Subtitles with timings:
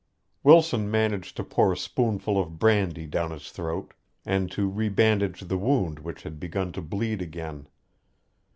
[0.43, 3.93] Wilson managed to pour a spoonful of brandy down his throat
[4.25, 7.67] and to rebandage the wound which had begun to bleed again.